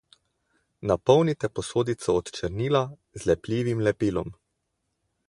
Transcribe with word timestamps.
Napolnite 0.91 1.49
posodico 1.59 2.15
od 2.21 2.31
črnila 2.39 2.81
z 3.21 3.29
lepljivim 3.33 3.85
lepilom. 3.89 4.37